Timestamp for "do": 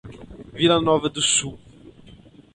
1.11-1.21